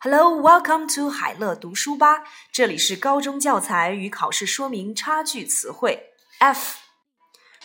[0.00, 2.24] Hello, welcome to 海乐读书吧。
[2.52, 6.76] 这里是高中教材与考试说明差距词汇 F。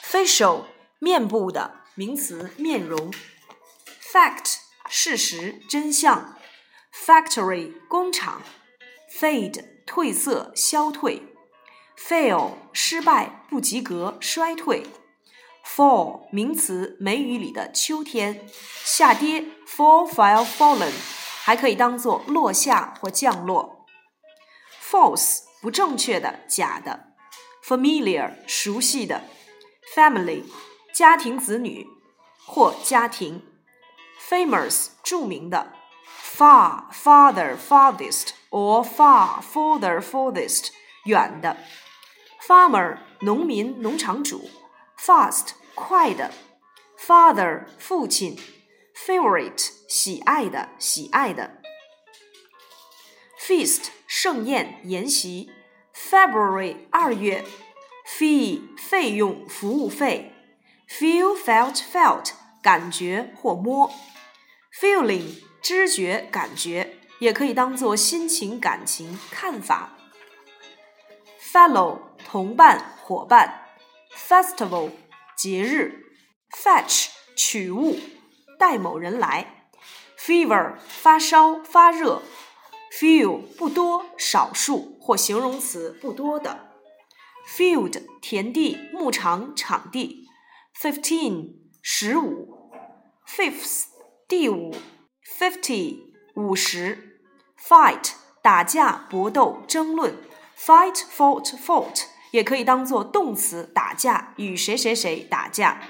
[0.02, 0.64] facial
[1.00, 3.11] 面部的名词，面容。
[4.02, 4.56] fact
[4.88, 6.38] 事实、真相。
[6.93, 8.42] factory 工厂。
[9.20, 11.36] fade 褪色、消退。
[11.97, 14.88] fail 失败、不及格、衰退。
[15.65, 18.47] Fall 名词，梅雨里的秋天。
[18.83, 19.46] 下跌。
[19.68, 20.92] Fall, fell, fallen。
[21.43, 23.86] 还可以当做落下或降落。
[24.82, 27.14] False 不正确的、假的。
[27.65, 29.24] Familiar 熟悉的。
[29.96, 30.43] Family
[30.93, 31.87] 家庭、子女
[32.45, 33.44] 或家庭。
[34.30, 35.73] Famous 著名的。
[36.38, 40.70] Far father, farthest or far, further, furthest
[41.06, 41.58] 远的。
[42.48, 44.50] Farmer 农民、农场主。
[45.04, 46.32] Fast 快的。
[46.96, 48.38] Father 父亲。
[48.94, 51.60] Favorite 喜爱的，喜爱的。
[53.40, 55.52] Feast 盛宴，筵席。
[55.96, 57.44] February 二月。
[58.06, 60.34] Fee 费用，服务费。
[60.88, 63.92] Feel, felt, felt 感觉或摸。
[64.80, 69.94] Feeling 知觉，感觉，也可以当做心情、感情、看法。
[71.42, 73.70] Fellow 同伴、伙伴。
[74.27, 74.91] Festival
[75.36, 76.05] 节日。
[76.52, 77.97] Fetch 取物。
[78.61, 79.69] 带某人来
[80.19, 82.22] ，fever 发烧发热
[82.92, 86.69] ，few 不多少数或形容词不多的
[87.58, 90.27] ，field 田地牧场场地
[90.80, 92.72] ，fifteen 十五
[93.27, 93.86] ，fifth
[94.27, 94.75] 第五
[95.39, 97.19] ，fifty 五十
[97.59, 98.11] ，fight
[98.44, 100.16] 打架搏斗争论
[100.55, 105.82] ，fight fought fought 也可以当做动词打架与谁谁谁打架。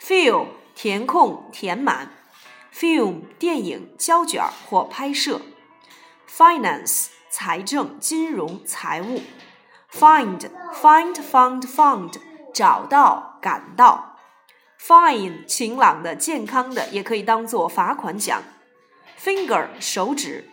[0.00, 2.10] Fill 填空填满
[2.74, 5.40] ，film 电影胶卷或拍摄
[6.28, 9.22] ，finance 财政金融财务
[9.92, 12.14] ，find find found found
[12.52, 14.16] 找到感到
[14.80, 18.42] ，fine 晴朗的健康的也可以当做罚款奖。
[19.22, 20.50] ，finger 手指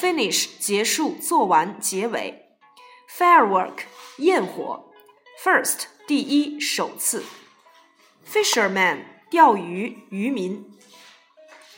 [0.00, 2.56] ，finish 结束做完结尾
[3.10, 3.84] ，firework
[4.18, 4.90] 焰火
[5.42, 7.24] ，first 第一首次。
[8.26, 10.64] Fisherman 钓鱼渔民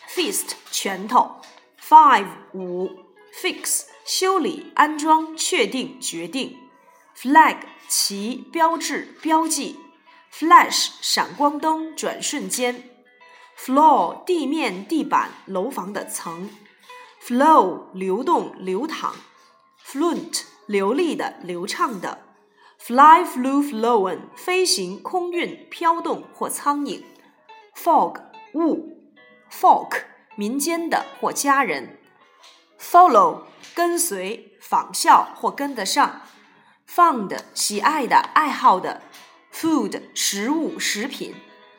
[0.09, 1.41] ，Fist 拳头
[1.81, 2.91] ，Five 五
[3.33, 6.57] ，Fix 修理安装确定决定
[7.17, 9.81] ，Flag 旗标志标记
[10.33, 12.94] ，Flash 闪光灯转瞬间
[13.65, 16.51] ，Floor 地面地板楼房的层
[17.23, 19.15] ，Flow 流动流淌
[19.83, 22.19] ，Fluent 流利的流畅的。
[22.79, 27.03] Fly, flew, flown，飞行、空运、飘动或苍蝇。
[27.75, 28.21] Fog，
[28.53, 29.15] 雾。
[29.51, 30.03] Folk，
[30.37, 31.99] 民间的或家人。
[32.79, 33.45] Follow，
[33.75, 36.21] 跟随、仿效或跟得上。
[36.87, 39.01] Fond，喜爱的、爱好的。
[39.51, 41.35] Food，食物、食品。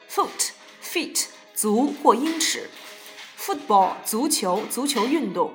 [0.09, 2.69] Foot，feet，足或英尺。
[3.37, 5.53] Football，足球、足球运动。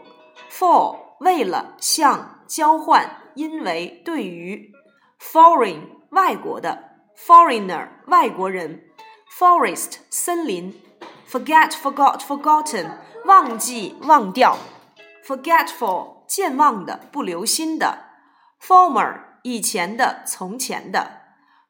[0.50, 4.72] For，为了、向、交换、因为、对于。
[5.21, 8.84] Foreign 外国的，foreigner 外国人
[9.38, 10.81] ，forest 森林
[11.31, 12.93] ，forget forgot forgotten
[13.27, 14.56] 忘记忘掉
[15.22, 18.06] ，forgetful 健忘的不留心的
[18.62, 21.21] ，former 以前的从前的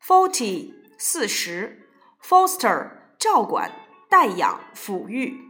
[0.00, 1.90] ，forty 四十
[2.24, 3.72] ，foster 照管
[4.10, 5.48] 代养抚育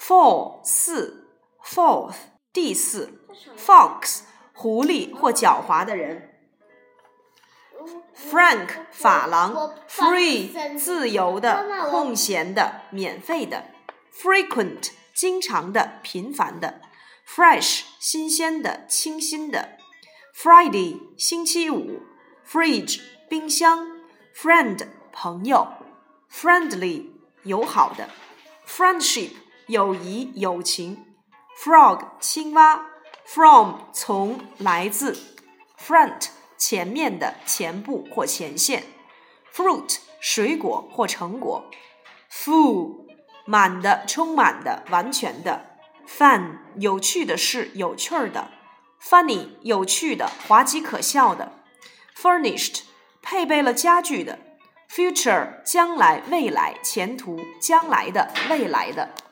[0.00, 1.28] ，four 四
[1.62, 2.16] ，fourth
[2.50, 3.20] 第四
[3.58, 4.20] ，fox
[4.54, 6.32] 狐狸或狡猾的人。
[8.16, 13.66] Frank 法郎，Free 自由的、空闲的、免费的
[14.10, 16.80] ；Frequent 经常的、频繁的
[17.28, 19.76] ；Fresh 新鲜的、清新的
[20.34, 22.00] ；Friday 星期五
[22.48, 23.86] ；Fridge 冰箱
[24.34, 25.68] ；Friend 朋友
[26.32, 27.15] ；Friendly
[27.46, 28.08] 友好的。
[28.68, 29.30] ；Friendship
[29.66, 31.04] 友谊、友情。
[31.64, 32.86] ；Frog 青蛙。
[33.24, 35.18] ；From 从、来自。
[35.78, 38.84] ；Front 前面的前部或前线
[39.54, 41.70] ，fruit 水果或成果
[42.30, 43.06] ，full
[43.44, 45.78] 满的、充满的、完全的
[46.08, 48.50] ，fun 有趣的事、有趣儿的
[49.02, 51.52] ，funny 有趣的、滑稽可笑的
[52.16, 52.82] ，furnished
[53.20, 54.38] 配备了家具的。
[54.90, 59.25] ，future 将来、未来、前途、将来的、未来的。